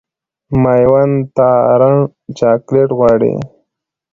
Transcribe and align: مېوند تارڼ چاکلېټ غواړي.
مېوند 0.61 1.17
تارڼ 1.35 1.93
چاکلېټ 2.37 2.89
غواړي. 2.97 3.33